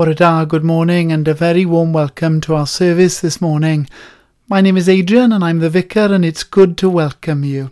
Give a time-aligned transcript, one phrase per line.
[0.00, 3.86] Good morning, and a very warm welcome to our service this morning.
[4.48, 7.70] My name is Adrian, and I'm the vicar, and it's good to welcome you.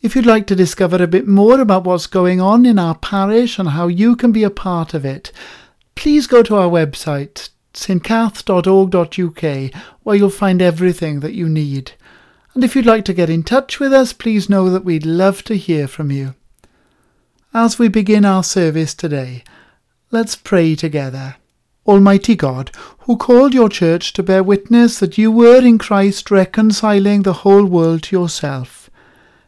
[0.00, 3.58] If you'd like to discover a bit more about what's going on in our parish
[3.58, 5.30] and how you can be a part of it,
[5.94, 11.92] please go to our website, stcath.org.uk, where you'll find everything that you need.
[12.54, 15.44] And if you'd like to get in touch with us, please know that we'd love
[15.44, 16.34] to hear from you.
[17.52, 19.44] As we begin our service today,
[20.10, 21.36] let's pray together.
[21.86, 22.70] Almighty God,
[23.00, 27.64] who called your church to bear witness that you were in Christ reconciling the whole
[27.64, 28.88] world to yourself,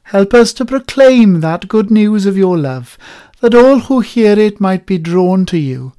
[0.05, 2.99] help us to proclaim that good news of your love,
[3.41, 5.93] that all who hear it might be drawn to you,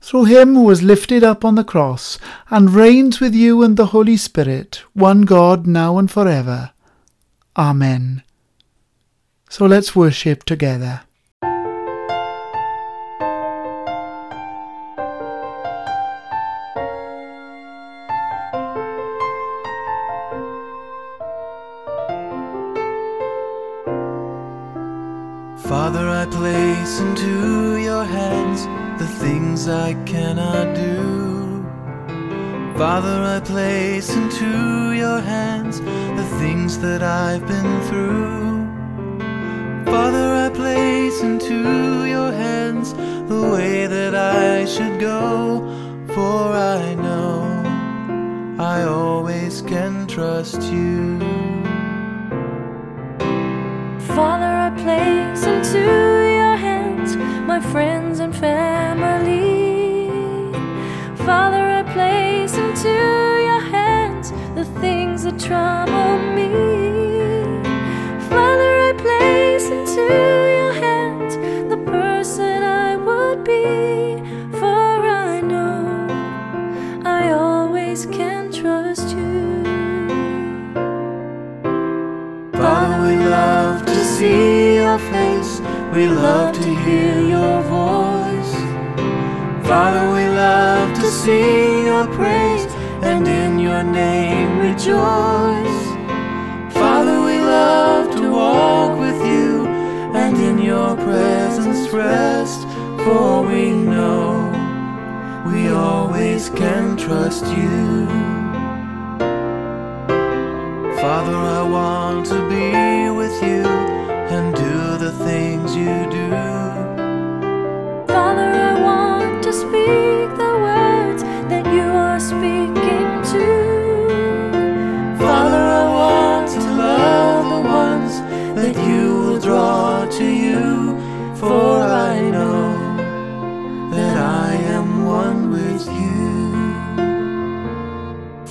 [0.00, 2.18] through him who was lifted up on the cross,
[2.50, 6.70] and reigns with you and the Holy Spirit, one God, now and forever.
[7.56, 8.22] Amen.
[9.48, 11.02] So let's worship together.
[29.70, 31.64] I cannot do.
[32.76, 38.66] Father, I place into your hands the things that I've been through.
[39.84, 42.94] Father, I place into your hands
[43.28, 45.60] the way that I should go,
[46.14, 47.42] for I know
[48.58, 51.09] I always can trust you.
[65.40, 66.50] Trouble me.
[68.28, 70.06] Father, I place into
[70.58, 71.34] your hands
[71.70, 74.18] the person I would be,
[74.58, 74.96] for
[75.32, 76.06] I know
[77.04, 79.64] I always can trust you.
[82.52, 85.60] Father, we love to see your face.
[85.94, 88.54] We love to hear your voice.
[89.66, 91.59] Father, we love to sing
[94.58, 95.82] rejoice.
[96.74, 99.66] Father, we love to walk with you
[100.14, 102.66] and in your presence rest,
[103.04, 104.50] for we know
[105.46, 108.06] we always can trust you.
[111.00, 112.49] Father, I want to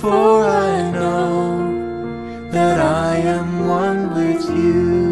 [0.00, 5.10] For I know that I am one with you.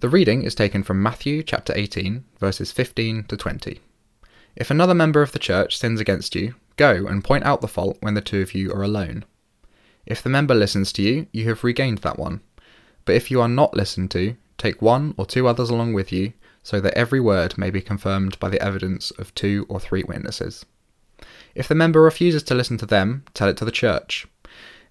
[0.00, 3.78] The reading is taken from Matthew chapter 18, verses 15 to 20.
[4.56, 7.98] If another member of the church sins against you, go and point out the fault
[8.00, 9.24] when the two of you are alone.
[10.04, 12.40] If the member listens to you, you have regained that one.
[13.06, 16.34] But if you are not listened to, take one or two others along with you,
[16.62, 20.66] so that every word may be confirmed by the evidence of two or three witnesses.
[21.54, 24.26] If the member refuses to listen to them, tell it to the church.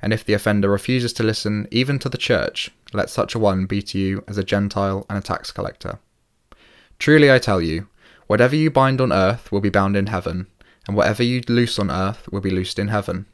[0.02, 3.66] And if the offender refuses to listen even to the church, let such a one
[3.66, 6.00] be to you as a Gentile and a tax collector.
[6.98, 7.88] Truly I tell you,
[8.28, 10.48] whatever you bind on earth will be bound in heaven,
[10.88, 13.26] and whatever you loose on earth will be loosed in heaven.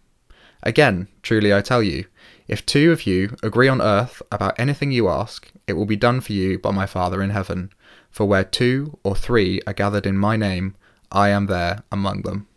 [0.63, 2.05] Again, truly I tell you,
[2.51, 6.19] if two of you agree on earth about anything you ask, it will be done
[6.19, 7.71] for you by my Father in heaven.
[8.09, 10.75] For where two or three are gathered in my name,
[11.13, 12.47] I am there among them.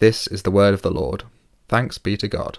[0.00, 1.24] This is the word of the Lord.
[1.66, 2.58] Thanks be to God.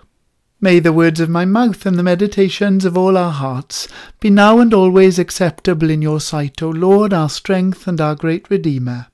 [0.59, 3.87] May the words of my mouth and the meditations of all our hearts
[4.19, 8.49] be now and always acceptable in your sight, O Lord, our strength and our great
[8.49, 9.07] Redeemer.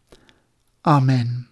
[0.86, 1.50] Amen.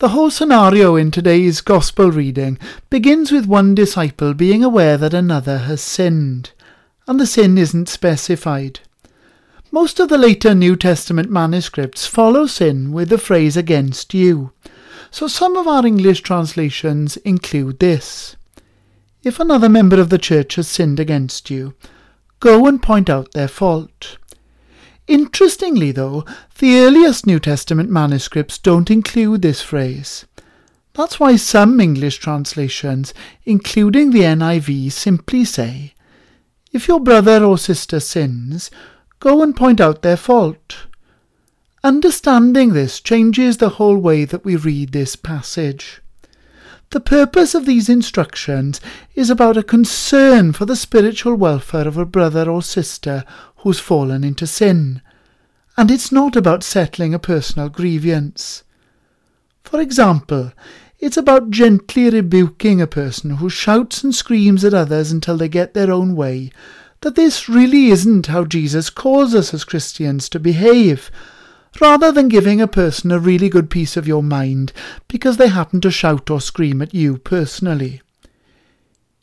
[0.00, 2.56] The whole scenario in today's Gospel reading
[2.88, 6.52] begins with one disciple being aware that another has sinned,
[7.08, 8.78] and the sin isn't specified.
[9.72, 14.52] Most of the later New Testament manuscripts follow sin with the phrase against you,
[15.10, 18.36] so some of our English translations include this.
[19.24, 21.74] If another member of the church has sinned against you,
[22.38, 24.17] go and point out their fault.
[25.08, 26.26] Interestingly, though,
[26.58, 30.26] the earliest New Testament manuscripts don't include this phrase.
[30.92, 35.94] That's why some English translations, including the NIV, simply say,
[36.72, 38.70] If your brother or sister sins,
[39.18, 40.86] go and point out their fault.
[41.82, 46.02] Understanding this changes the whole way that we read this passage.
[46.90, 48.80] The purpose of these instructions
[49.14, 53.24] is about a concern for the spiritual welfare of a brother or sister
[53.56, 55.02] who's fallen into sin,
[55.76, 58.62] and it's not about settling a personal grievance.
[59.64, 60.52] For example,
[60.98, 65.74] it's about gently rebuking a person who shouts and screams at others until they get
[65.74, 66.50] their own way,
[67.02, 71.10] that this really isn't how Jesus calls us as Christians to behave,
[71.80, 74.72] rather than giving a person a really good piece of your mind
[75.08, 78.00] because they happen to shout or scream at you personally.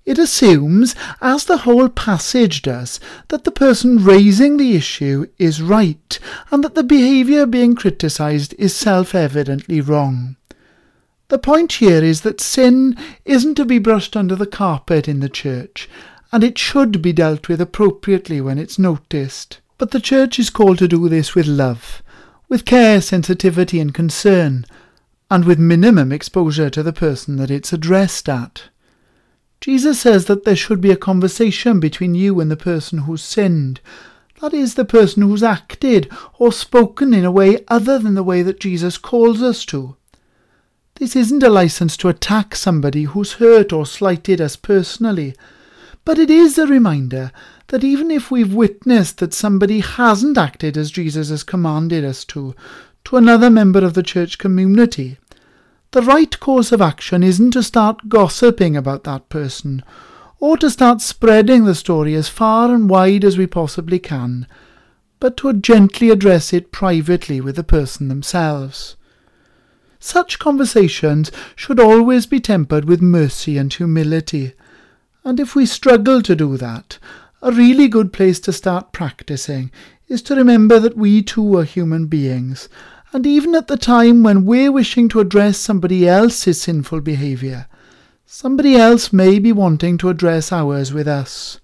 [0.05, 2.99] It assumes, as the whole passage does,
[3.29, 6.19] that the person raising the issue is right
[6.51, 10.35] and that the behaviour being criticised is self evidently wrong.
[11.29, 15.29] The point here is that sin isn't to be brushed under the carpet in the
[15.29, 15.89] church,
[16.31, 19.59] and it should be dealt with appropriately when it's noticed.
[19.79, 22.03] But the church is called to do this with love,
[22.47, 24.65] with care, sensitivity, and concern,
[25.29, 28.63] and with minimum exposure to the person that it's addressed at.
[29.61, 33.79] Jesus says that there should be a conversation between you and the person who's sinned.
[34.41, 38.41] That is, the person who's acted or spoken in a way other than the way
[38.43, 39.95] that Jesus calls us to.
[40.95, 45.35] This isn't a license to attack somebody who's hurt or slighted us personally,
[46.03, 47.31] but it is a reminder
[47.67, 52.55] that even if we've witnessed that somebody hasn't acted as Jesus has commanded us to,
[53.05, 55.17] to another member of the church community,
[55.91, 59.83] the right course of action isn't to start gossiping about that person,
[60.39, 64.45] or to start spreading the story as far and wide as we possibly can,
[65.19, 68.95] but to gently address it privately with the person themselves.
[69.99, 74.53] Such conversations should always be tempered with mercy and humility,
[75.23, 76.99] and if we struggle to do that,
[77.45, 79.71] a really good place to start practicing
[80.07, 82.67] is to remember that we too are human beings,
[83.13, 87.67] and even at the time when we're wishing to address somebody else's sinful behaviour,
[88.25, 91.59] somebody else may be wanting to address ours with us.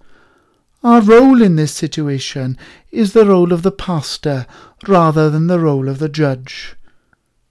[0.84, 2.56] Our role in this situation
[2.92, 4.46] is the role of the pastor
[4.86, 6.76] rather than the role of the judge.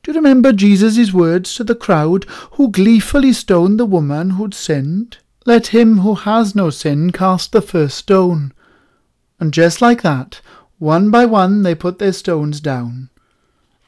[0.04, 5.18] Do you remember Jesus' words to the crowd who gleefully stoned the woman who'd sinned?
[5.46, 8.54] Let him who has no sin cast the first stone.
[9.40, 10.42] And just like that,
[10.78, 13.10] one by one they put their stones down.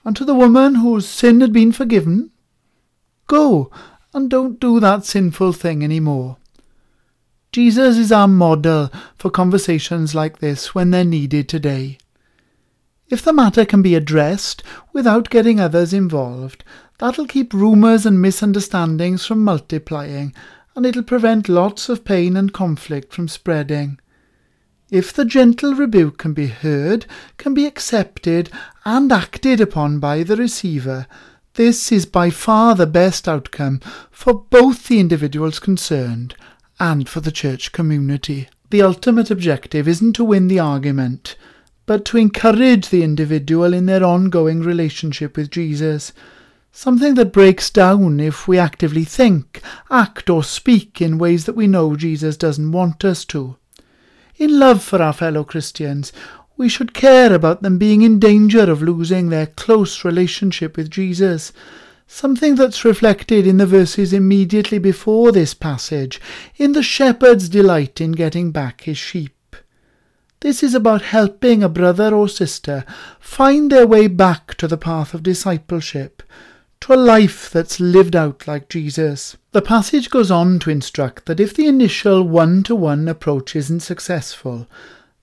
[0.04, 2.32] And to the woman whose sin had been forgiven,
[3.28, 3.72] Go
[4.14, 6.38] and don't do that sinful thing any more.
[7.52, 11.98] Jesus is our model for conversations like this when they're needed today.
[13.10, 16.64] If the matter can be addressed without getting others involved,
[16.98, 20.34] that'll keep rumours and misunderstandings from multiplying,
[20.75, 24.00] and it'll prevent lots of pain and conflict from spreading.
[24.89, 27.06] If the gentle rebuke can be heard,
[27.38, 28.50] can be accepted,
[28.86, 31.08] and acted upon by the receiver,
[31.56, 33.80] this is by far the best outcome
[34.12, 36.36] for both the individuals concerned
[36.80, 38.50] and for the church community.
[38.72, 41.36] The ultimate objective isn't to win the argument,
[41.86, 46.12] but to encourage the individual in their ongoing relationship with Jesus.
[46.75, 49.62] Something that breaks down if we actively think,
[49.92, 53.58] act, or speak in ways that we know Jesus doesn't want us to.
[54.38, 56.12] In love for our fellow Christians,
[56.58, 61.53] we should care about them being in danger of losing their close relationship with Jesus,
[62.08, 66.20] something that's reflected in the verses immediately before this passage,
[66.58, 69.56] in the shepherd's delight in getting back his sheep.
[70.39, 72.84] This is about helping a brother or sister
[73.20, 76.24] find their way back to the path of discipleship,
[76.84, 79.38] to a life that's lived out like Jesus.
[79.54, 83.80] The passage goes on to instruct that if the initial one to one approach isn't
[83.80, 84.68] successful,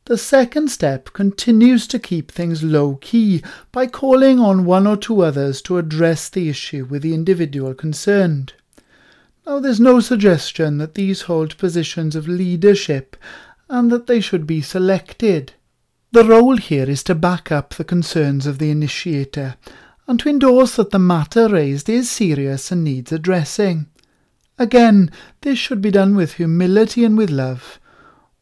[0.07, 5.21] the second step continues to keep things low key by calling on one or two
[5.21, 8.55] others to address the issue with the individual concerned.
[9.45, 13.19] Now, there's no suggestion that these hold positions of leadership
[13.69, 15.53] and that they should be selected.
[16.13, 19.57] The role here is to back up the concerns of the initiator
[20.11, 23.87] and to endorse that the matter raised is serious and needs addressing.
[24.59, 25.09] Again,
[25.43, 27.79] this should be done with humility and with love,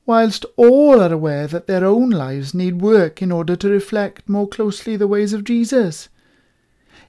[0.06, 4.48] whilst all are aware that their own lives need work in order to reflect more
[4.48, 6.08] closely the ways of Jesus.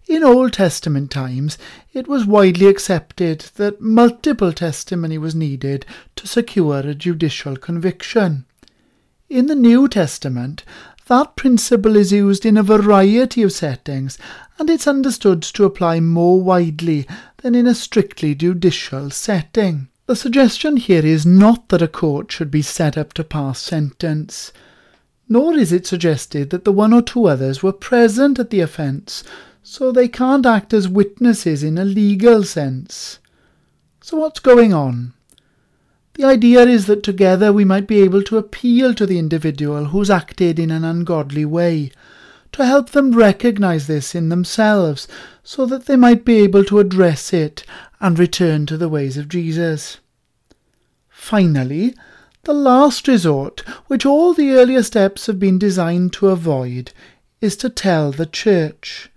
[0.10, 1.58] In Old Testament times,
[1.94, 5.86] it was widely accepted that multiple testimony was needed
[6.18, 8.46] to secure a judicial conviction.
[9.30, 10.66] In the New Testament,
[11.10, 14.18] that principle is used in a variety of settings,
[14.60, 19.88] and it's understood to apply more widely than in a strictly judicial setting.
[20.06, 24.54] The suggestion here is not that a court should be set up to pass sentence,
[25.28, 29.24] nor is it suggested that the one or two others were present at the offence,
[29.64, 33.20] so they can't act as witnesses in a legal sense.
[34.02, 35.14] So what's going on?
[36.20, 40.10] The idea is that together we might be able to appeal to the individual who's
[40.10, 41.94] acted in an ungodly way,
[42.52, 45.08] to help them recognize this in themselves,
[45.46, 47.64] so that they might be able to address it
[48.02, 50.00] and return to the ways of Jesus.
[51.08, 51.96] Finally,
[52.44, 56.92] the last resort, which all the earlier steps have been designed to avoid,
[57.40, 59.10] is to tell the church.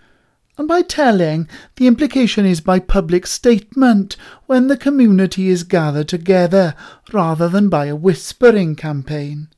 [0.62, 4.16] And by telling, the implication is by public statement,
[4.46, 6.76] when the community is gathered together,
[7.12, 9.48] rather than by a whispering campaign.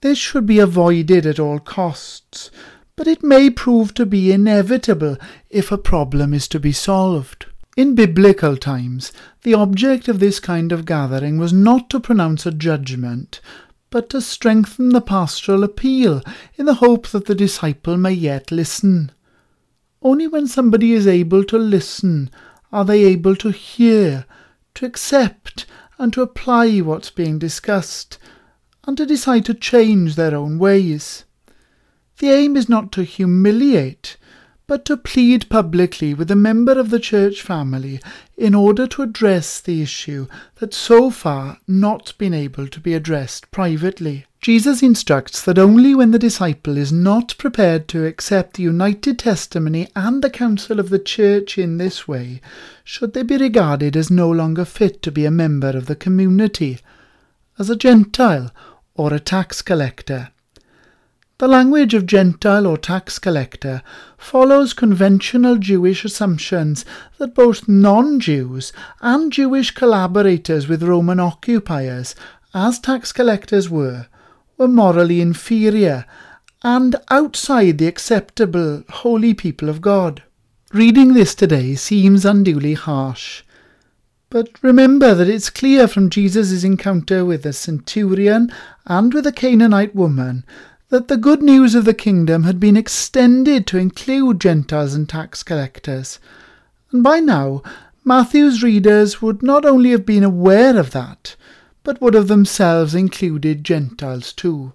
[0.00, 2.50] This should be avoided at all costs,
[2.96, 5.18] but it may prove to be inevitable
[5.50, 7.46] if a problem is to be solved.
[7.76, 12.50] In biblical times, the object of this kind of gathering was not to pronounce a
[12.50, 13.40] judgment,
[13.88, 16.22] but to strengthen the pastoral appeal
[16.56, 19.12] in the hope that the disciple may yet listen.
[20.04, 22.30] Only when somebody is able to listen
[22.72, 24.26] are they able to hear,
[24.74, 25.64] to accept,
[25.96, 28.18] and to apply what's being discussed,
[28.84, 31.24] and to decide to change their own ways.
[32.18, 34.16] The aim is not to humiliate,
[34.66, 38.00] but to plead publicly with a member of the church family
[38.36, 40.26] in order to address the issue
[40.58, 44.26] that's so far not been able to be addressed privately.
[44.42, 49.86] Jesus instructs that only when the disciple is not prepared to accept the united testimony
[49.94, 52.40] and the counsel of the church in this way
[52.82, 56.80] should they be regarded as no longer fit to be a member of the community,
[57.56, 58.50] as a Gentile
[58.96, 60.30] or a tax collector.
[61.38, 63.80] The language of Gentile or tax collector
[64.18, 66.84] follows conventional Jewish assumptions
[67.18, 72.16] that both non Jews and Jewish collaborators with Roman occupiers,
[72.52, 74.08] as tax collectors were,
[74.62, 76.04] were morally inferior
[76.62, 80.22] and outside the acceptable holy people of God.
[80.72, 83.42] Reading this today seems unduly harsh.
[84.30, 88.52] But remember that it's clear from Jesus' encounter with the centurion
[88.86, 90.44] and with the Canaanite woman
[90.90, 95.42] that the good news of the kingdom had been extended to include Gentiles and tax
[95.42, 96.20] collectors.
[96.92, 97.64] And by now,
[98.04, 101.34] Matthew's readers would not only have been aware of that,
[101.82, 104.72] but would have themselves included Gentiles too.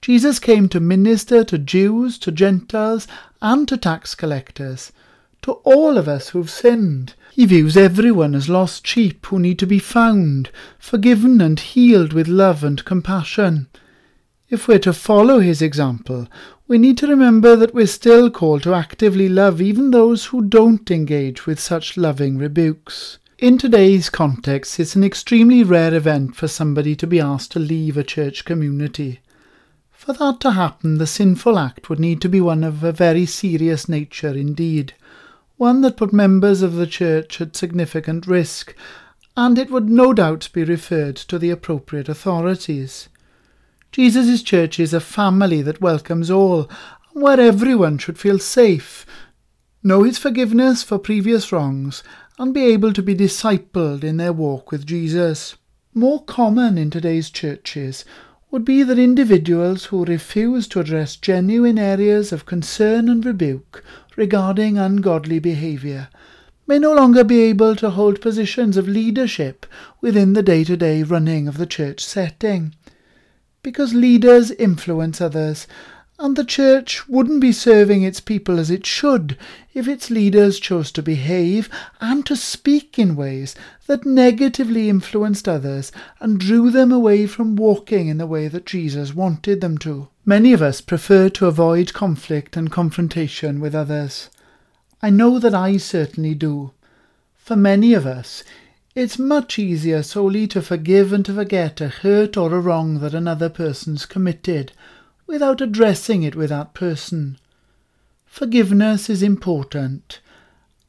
[0.00, 3.06] Jesus came to minister to Jews, to Gentiles,
[3.40, 4.90] and to tax collectors,
[5.42, 7.14] to all of us who've sinned.
[7.32, 12.28] He views everyone as lost sheep who need to be found, forgiven and healed with
[12.28, 13.68] love and compassion.
[14.50, 16.28] If we're to follow his example,
[16.68, 20.90] we need to remember that we're still called to actively love even those who don't
[20.90, 23.18] engage with such loving rebukes.
[23.42, 27.96] In today's context, it's an extremely rare event for somebody to be asked to leave
[27.96, 29.18] a church community.
[29.90, 33.26] For that to happen, the sinful act would need to be one of a very
[33.26, 34.94] serious nature indeed,
[35.56, 38.76] one that put members of the church at significant risk,
[39.36, 43.08] and it would no doubt be referred to the appropriate authorities.
[43.90, 46.70] Jesus' church is a family that welcomes all,
[47.10, 49.04] where everyone should feel safe,
[49.82, 52.04] know his forgiveness for previous wrongs,
[52.42, 55.54] and be able to be discipled in their walk with Jesus.
[55.94, 58.04] More common in today's churches
[58.50, 63.84] would be that individuals who refuse to address genuine areas of concern and rebuke
[64.16, 66.08] regarding ungodly behaviour
[66.66, 69.64] may no longer be able to hold positions of leadership
[70.00, 72.74] within the day to day running of the church setting
[73.62, 75.68] because leaders influence others,
[76.22, 79.36] and the church wouldn't be serving its people as it should
[79.74, 81.68] if its leaders chose to behave
[82.00, 83.56] and to speak in ways
[83.88, 89.12] that negatively influenced others and drew them away from walking in the way that Jesus
[89.12, 90.06] wanted them to.
[90.24, 94.30] Many of us prefer to avoid conflict and confrontation with others.
[95.02, 96.70] I know that I certainly do.
[97.36, 98.44] For many of us,
[98.94, 103.12] it's much easier solely to forgive and to forget a hurt or a wrong that
[103.12, 104.70] another person's committed,
[105.32, 107.38] without addressing it with that person.
[108.26, 110.20] Forgiveness is important,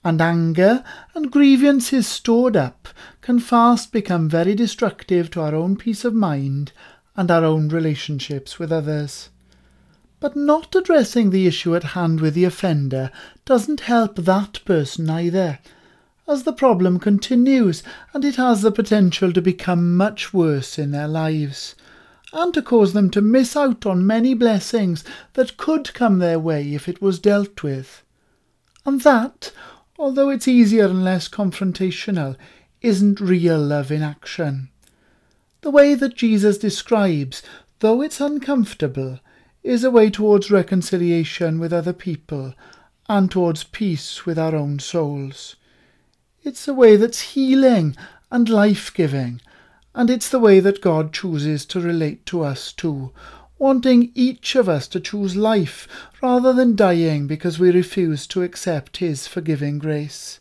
[0.04, 0.84] and anger
[1.16, 2.90] and grievances stored up
[3.22, 6.74] can fast become very destructive to our own peace of mind
[7.16, 9.30] and our own relationships with others.
[10.20, 13.12] But not addressing the issue at hand with the offender
[13.46, 15.60] doesn't help that person either
[16.28, 17.82] as the problem continues
[18.14, 21.76] and it has the potential to become much worse in their lives
[22.34, 26.74] and to cause them to miss out on many blessings that could come their way
[26.74, 28.04] if it was dealt with.
[28.86, 29.54] And that,
[30.00, 32.36] although it's easier and less confrontational,
[32.82, 34.70] isn't real love in action.
[35.62, 37.44] The way that Jesus describes,
[37.80, 39.20] though it's uncomfortable,
[39.62, 42.54] is a way towards reconciliation with other people
[43.08, 45.56] and towards peace with our own souls.
[46.44, 47.96] It's a way that's healing
[48.30, 49.40] and life giving,
[49.96, 53.12] and it's the way that God chooses to relate to us too,
[53.60, 55.88] wanting each of us to choose life
[56.22, 60.40] rather than dying because we refuse to accept His forgiving grace.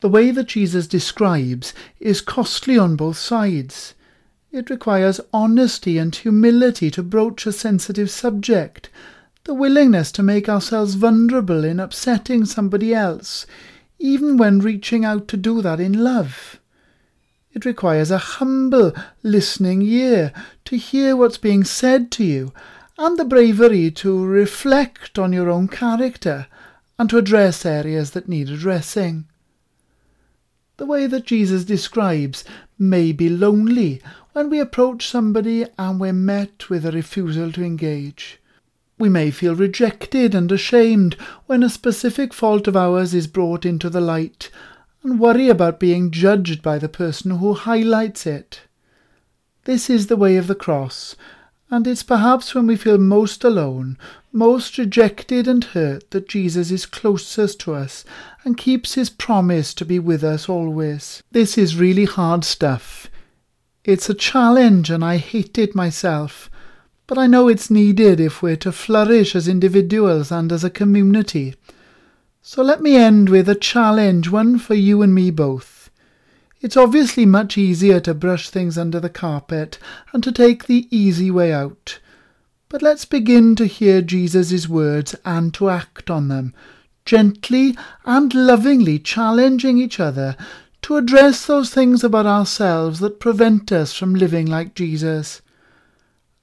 [0.00, 3.94] The way that Jesus describes is costly on both sides.
[4.50, 8.88] It requires honesty and humility to broach a sensitive subject,
[9.44, 13.44] the willingness to make ourselves vulnerable in upsetting somebody else,
[13.98, 16.58] even when reaching out to do that in love.
[17.52, 20.32] It requires a humble listening ear
[20.66, 22.52] to hear what's being said to you
[22.96, 26.46] and the bravery to reflect on your own character
[26.98, 29.26] and to address areas that need addressing.
[30.76, 32.44] The way that Jesus describes
[32.78, 34.00] may be lonely
[34.32, 38.38] when we approach somebody and we're met with a refusal to engage.
[38.98, 41.14] We may feel rejected and ashamed
[41.46, 44.50] when a specific fault of ours is brought into the light
[45.02, 48.62] and worry about being judged by the person who highlights it.
[49.64, 51.16] This is the way of the cross,
[51.70, 53.96] and it's perhaps when we feel most alone,
[54.32, 58.04] most rejected and hurt, that Jesus is closest to us
[58.44, 61.22] and keeps his promise to be with us always.
[61.30, 63.08] This is really hard stuff.
[63.84, 66.50] It's a challenge, and I hate it myself,
[67.06, 71.54] but I know it's needed if we're to flourish as individuals and as a community.
[72.42, 75.90] So let me end with a challenge, one for you and me both.
[76.62, 79.78] It's obviously much easier to brush things under the carpet
[80.12, 82.00] and to take the easy way out.
[82.70, 86.54] But let's begin to hear Jesus' words and to act on them,
[87.04, 90.36] gently and lovingly challenging each other
[90.82, 95.42] to address those things about ourselves that prevent us from living like Jesus.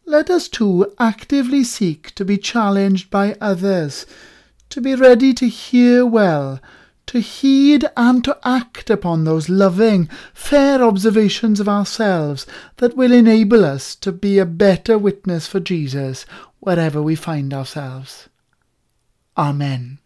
[0.06, 4.06] Let us too actively seek to be challenged by others,
[4.70, 6.60] to be ready to hear well,
[7.08, 12.46] to heed and to act upon those loving, fair observations of ourselves
[12.78, 16.26] that will enable us to be a better witness for Jesus
[16.60, 18.30] wherever we find ourselves.
[19.38, 20.00] Amen.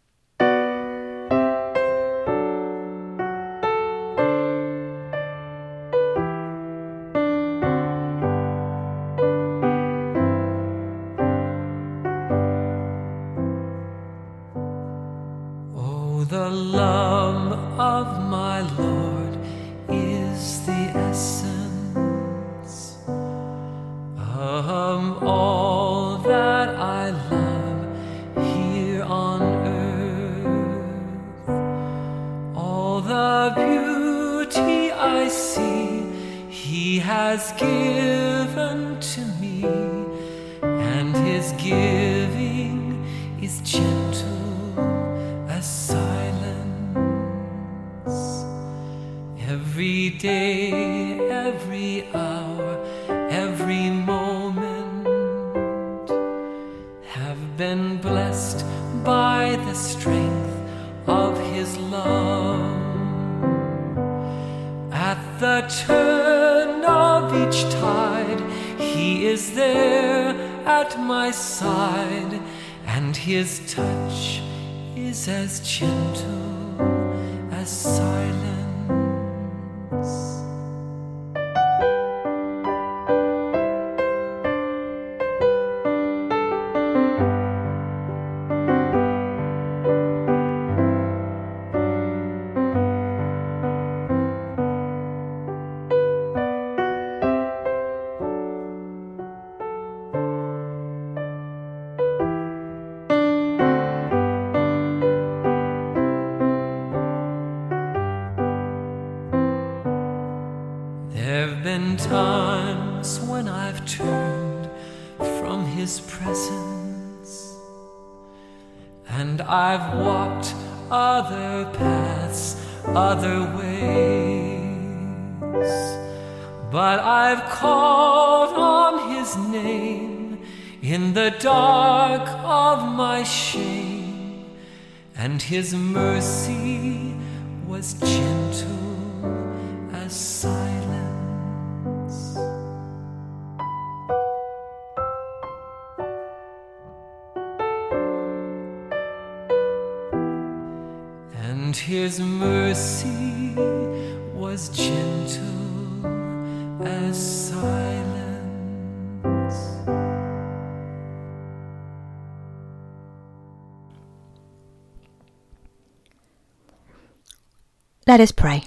[168.08, 168.64] Let us pray.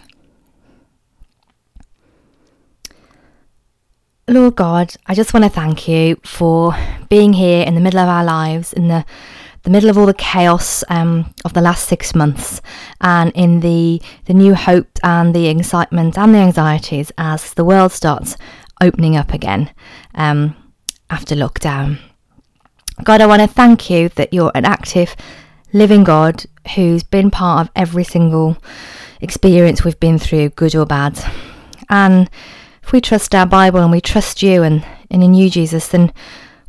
[4.28, 6.74] Lord God, I just want to thank you for
[7.08, 9.04] being here in the middle of our lives, in the
[9.64, 12.60] the middle of all the chaos um, of the last six months,
[13.00, 17.90] and in the the new hope and the excitement and the anxieties as the world
[17.90, 18.36] starts
[18.80, 19.70] opening up again
[20.14, 20.54] um,
[21.10, 21.98] after lockdown.
[23.02, 25.16] God, I want to thank you that you're an active,
[25.72, 26.44] living God
[26.76, 28.56] who's been part of every single
[29.24, 31.18] experience we've been through, good or bad.
[31.88, 32.30] And
[32.82, 36.12] if we trust our Bible and we trust you and, and in you, Jesus, then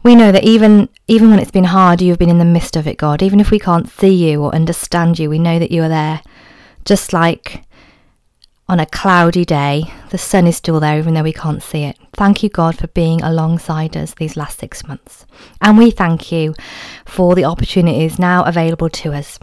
[0.02, 2.76] we know that even even when it's been hard, you have been in the midst
[2.76, 3.22] of it, God.
[3.22, 6.22] Even if we can't see you or understand you, we know that you are there.
[6.86, 7.64] Just like
[8.68, 11.98] on a cloudy day, the sun is still there even though we can't see it.
[12.14, 15.26] Thank you, God, for being alongside us these last six months.
[15.62, 16.56] And we thank you
[17.06, 19.40] for the opportunities now available to us.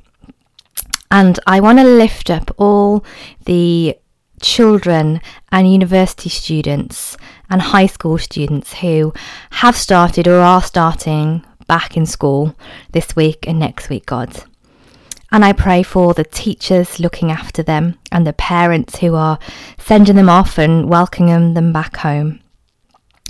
[1.13, 3.05] And I want to lift up all
[3.45, 3.99] the
[4.41, 5.21] children
[5.53, 7.19] and university students
[7.51, 9.13] and high school students who
[9.51, 12.57] have started or are starting back in school
[12.93, 14.45] this week and next week, God.
[15.31, 19.39] And I pray for the teachers looking after them and the parents who are
[19.79, 22.41] sending them off and welcoming them back home,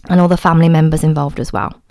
[0.09, 1.82] and all the family members involved as well.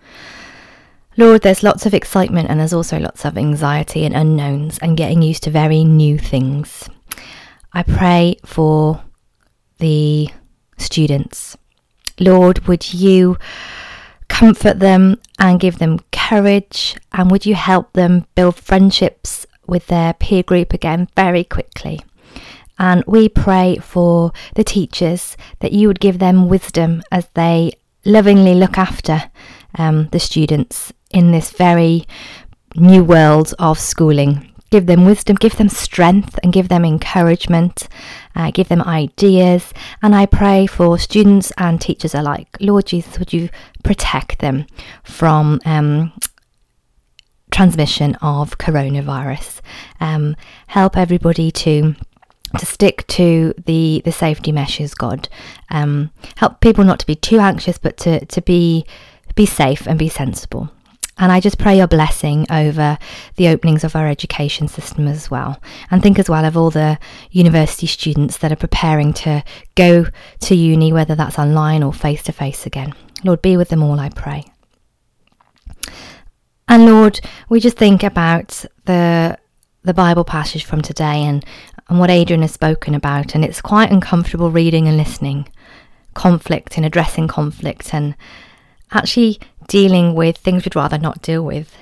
[1.17, 5.21] Lord, there's lots of excitement and there's also lots of anxiety and unknowns and getting
[5.21, 6.89] used to very new things.
[7.73, 9.03] I pray for
[9.79, 10.29] the
[10.77, 11.57] students.
[12.17, 13.37] Lord, would you
[14.29, 16.95] comfort them and give them courage?
[17.11, 21.99] And would you help them build friendships with their peer group again very quickly?
[22.79, 27.73] And we pray for the teachers that you would give them wisdom as they
[28.05, 29.29] lovingly look after
[29.77, 32.05] um, the students in this very
[32.75, 34.47] new world of schooling.
[34.69, 37.89] Give them wisdom, give them strength, and give them encouragement,
[38.35, 39.73] uh, give them ideas.
[40.01, 42.47] And I pray for students and teachers alike.
[42.61, 43.49] Lord Jesus, would you
[43.83, 44.65] protect them
[45.03, 46.13] from um,
[47.51, 49.59] transmission of coronavirus?
[49.99, 51.95] Um, help everybody to
[52.57, 55.29] to stick to the the safety measures god
[55.69, 58.85] um, help people not to be too anxious but to to be
[59.35, 60.69] be safe and be sensible
[61.21, 62.97] and I just pray your blessing over
[63.35, 65.61] the openings of our education system as well.
[65.91, 66.97] And think as well of all the
[67.29, 69.43] university students that are preparing to
[69.75, 70.07] go
[70.39, 72.95] to uni, whether that's online or face to face again.
[73.23, 74.45] Lord, be with them all, I pray.
[76.67, 79.37] And Lord, we just think about the
[79.83, 81.43] the Bible passage from today and,
[81.89, 85.47] and what Adrian has spoken about, and it's quite uncomfortable reading and listening.
[86.13, 88.15] Conflict and addressing conflict and
[88.91, 91.75] actually dealing with things we'd rather not deal with.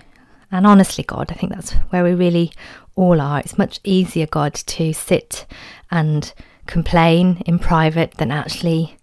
[0.51, 2.51] And honestly, God, I think that's where we really
[2.95, 3.39] all are.
[3.39, 5.45] It's much easier, God, to sit
[5.91, 6.33] and
[6.65, 8.97] complain in private than actually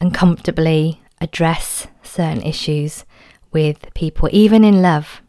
[0.00, 3.04] uncomfortably address certain issues
[3.52, 5.20] with people, even in love.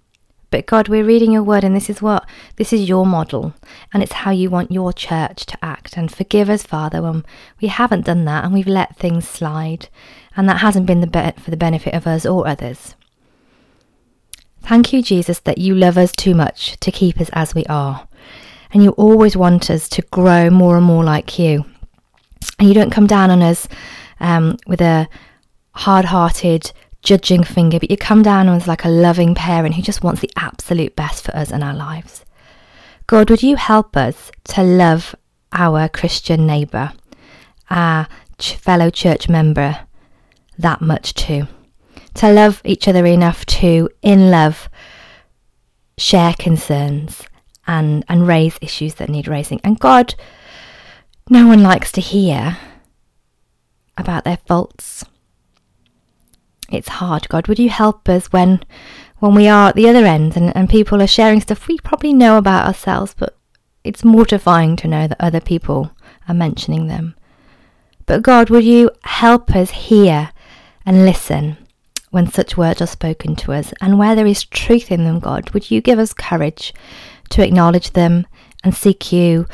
[0.51, 3.53] But God, we're reading your word, and this is what this is your model,
[3.93, 5.95] and it's how you want your church to act.
[5.95, 7.23] And forgive us, Father, when
[7.61, 9.87] we haven't done that and we've let things slide
[10.35, 12.95] and that hasn't been the be- for the benefit of us or others.
[14.61, 18.07] Thank you, Jesus, that you love us too much to keep us as we are,
[18.73, 21.65] and you always want us to grow more and more like you.
[22.59, 23.67] And you don't come down on us
[24.19, 25.09] um, with a
[25.73, 29.81] hard hearted, judging finger, but you come down on us like a loving parent who
[29.81, 32.23] just wants the absolute best for us and our lives.
[33.07, 35.15] God, would you help us to love
[35.51, 36.93] our Christian neighbour,
[37.69, 39.79] our ch- fellow church member,
[40.61, 41.47] that much too.
[42.15, 44.69] To love each other enough to, in love,
[45.97, 47.23] share concerns
[47.67, 49.61] and, and raise issues that need raising.
[49.63, 50.15] And God,
[51.29, 52.57] no one likes to hear
[53.97, 55.05] about their faults.
[56.71, 57.47] It's hard, God.
[57.47, 58.63] Would you help us when
[59.19, 62.11] when we are at the other end and, and people are sharing stuff we probably
[62.11, 63.37] know about ourselves, but
[63.83, 65.91] it's mortifying to know that other people
[66.27, 67.15] are mentioning them.
[68.07, 70.30] But God, would you help us hear
[70.85, 71.57] and listen
[72.09, 75.49] when such words are spoken to us, and where there is truth in them, God,
[75.51, 76.73] would you give us courage
[77.29, 78.27] to acknowledge them
[78.63, 79.47] and seek you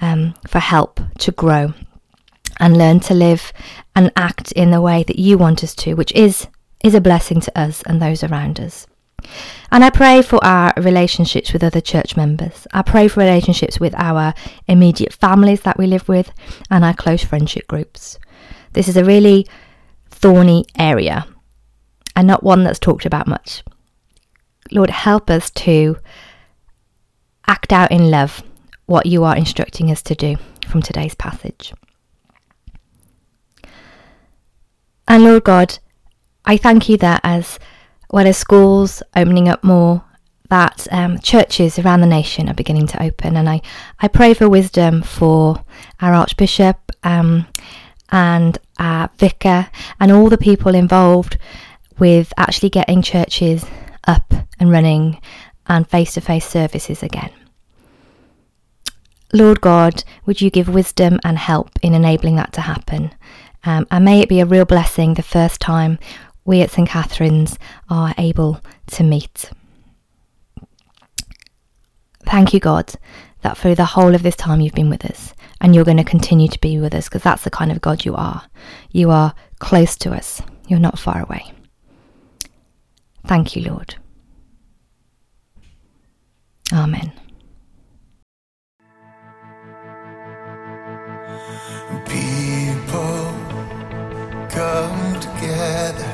[0.00, 1.72] um, for help to grow
[2.58, 3.52] and learn to live
[3.94, 6.46] and act in the way that you want us to, which is
[6.82, 8.86] is a blessing to us and those around us.
[9.70, 12.66] And I pray for our relationships with other church members.
[12.72, 14.32] I pray for relationships with our
[14.66, 16.32] immediate families that we live with
[16.70, 18.18] and our close friendship groups.
[18.72, 19.46] This is a really
[20.20, 21.26] thorny area
[22.14, 23.62] and not one that's talked about much.
[24.70, 25.96] Lord, help us to
[27.46, 28.42] act out in love
[28.86, 30.36] what you are instructing us to do
[30.68, 31.72] from today's passage.
[35.08, 35.78] And Lord God,
[36.44, 37.58] I thank you that as
[38.10, 40.04] well as schools opening up more,
[40.48, 43.36] that um, churches around the nation are beginning to open.
[43.36, 43.60] And I,
[44.00, 45.64] I pray for wisdom for
[46.00, 47.46] our Archbishop um,
[48.10, 49.68] and our Vicar
[50.00, 51.38] and all the people involved
[51.98, 53.64] with actually getting churches
[54.08, 55.20] up and running
[55.66, 57.30] and face to face services again.
[59.32, 63.12] Lord God, would you give wisdom and help in enabling that to happen?
[63.64, 65.98] Um, and may it be a real blessing the first time
[66.44, 69.50] we at St Catherine's are able to meet.
[72.24, 72.94] Thank you, God,
[73.42, 76.04] that through the whole of this time you've been with us and you're going to
[76.04, 78.44] continue to be with us because that's the kind of God you are.
[78.90, 81.52] You are close to us, you're not far away.
[83.26, 83.94] Thank you, Lord.
[86.72, 87.12] Amen.
[92.06, 93.34] People
[94.48, 96.12] come together,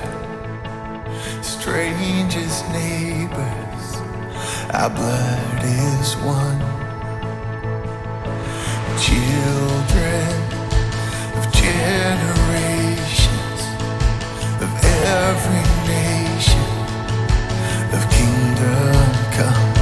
[1.43, 3.97] strangers, neighbors,
[4.73, 6.76] our blood is one.
[9.07, 10.35] Children
[11.39, 13.61] of generations
[14.61, 14.69] of
[15.05, 16.67] every nation
[17.95, 19.76] of kingdom come.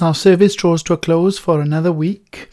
[0.00, 2.48] As our service draws to a close for another week,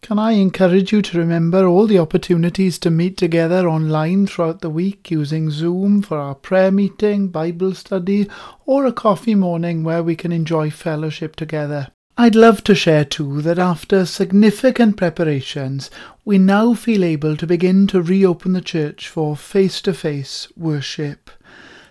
[0.00, 4.70] can I encourage you to remember all the opportunities to meet together online throughout the
[4.70, 8.30] week using Zoom for our prayer meeting, Bible study,
[8.64, 11.88] or a coffee morning where we can enjoy fellowship together?
[12.16, 15.90] I'd love to share too that after significant preparations,
[16.24, 21.30] we now feel able to begin to reopen the church for face to face worship.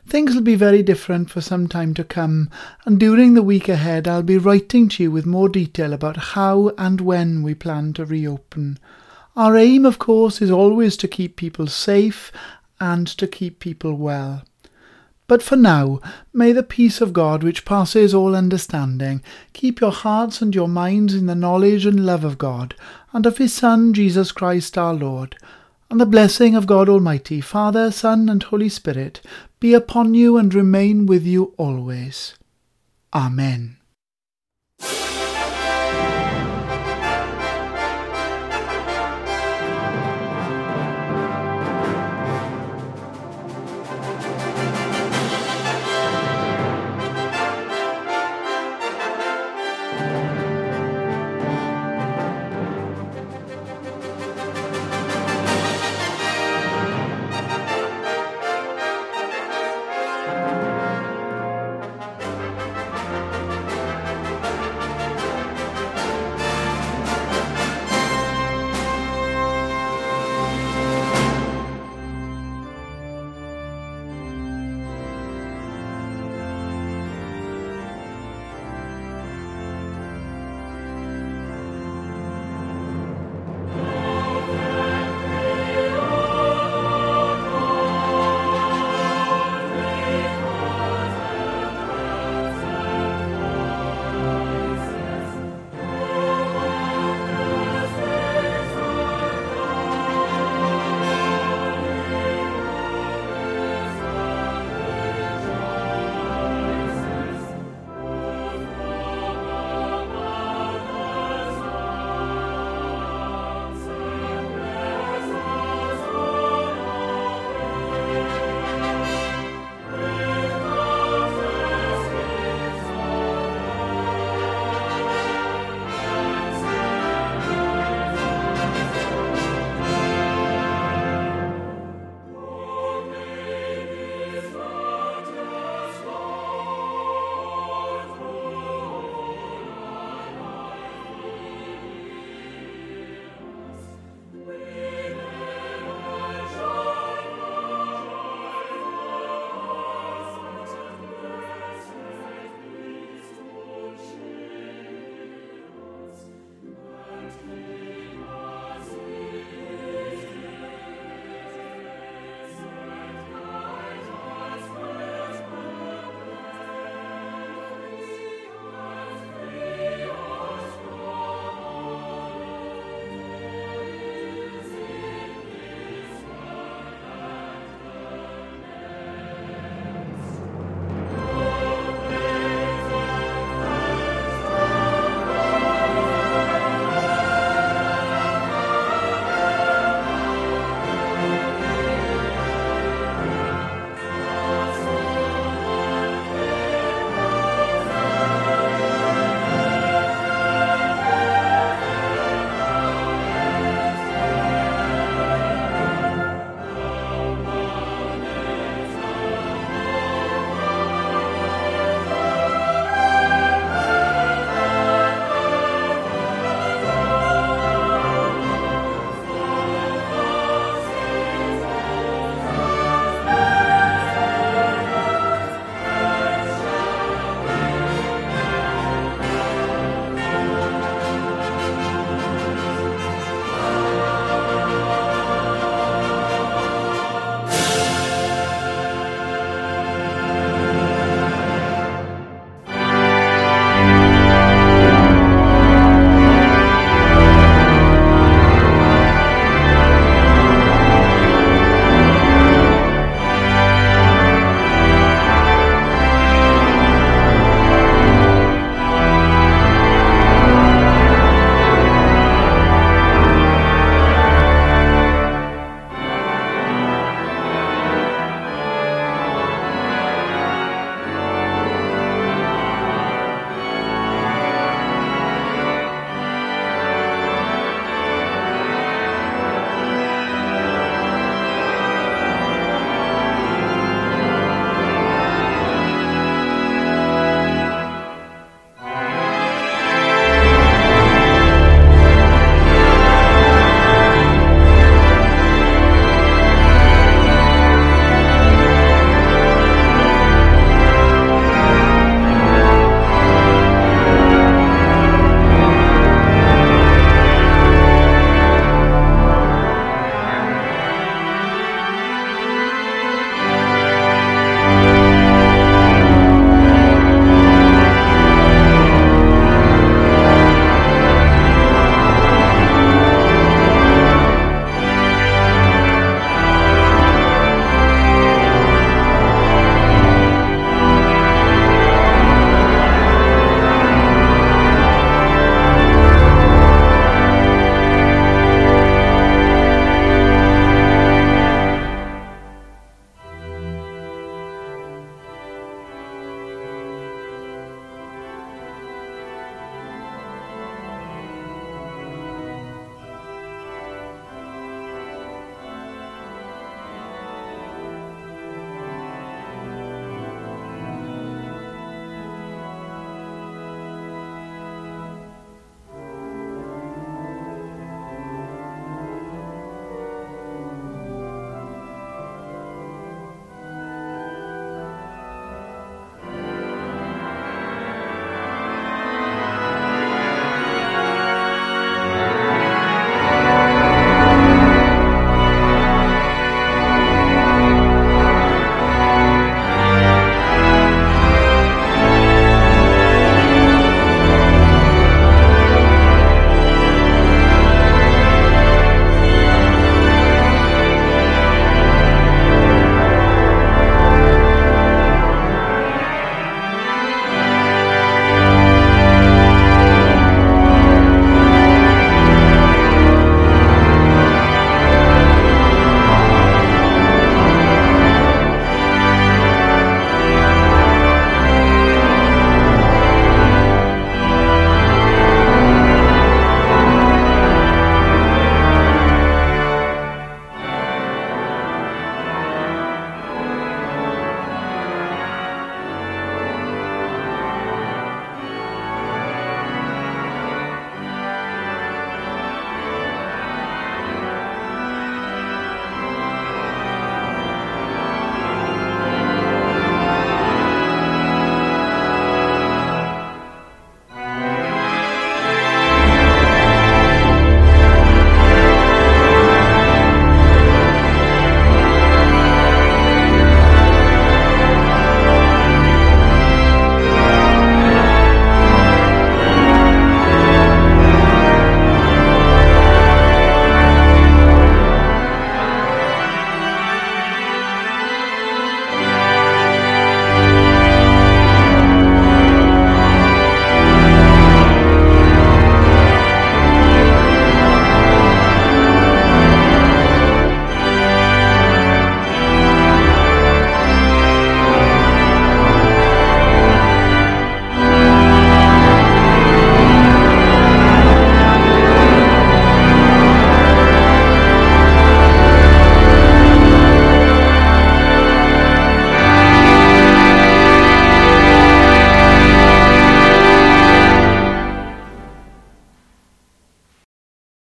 [0.08, 2.50] Things will be very different for some time to come,
[2.86, 6.72] and during the week ahead, I'll be writing to you with more detail about how
[6.78, 8.78] and when we plan to reopen.
[9.36, 12.32] Our aim, of course, is always to keep people safe
[12.80, 14.44] and to keep people well.
[15.26, 16.02] But for now,
[16.34, 19.24] may the peace of God, which passes all understanding,
[19.54, 22.76] keep your hearts and your minds in the knowledge and love of God,
[23.14, 25.38] and of His Son, Jesus Christ our Lord.
[25.94, 29.22] And the blessing of God Almighty, Father, Son, and Holy Spirit,
[29.60, 32.34] be upon you and remain with you always.
[33.14, 33.78] Amen.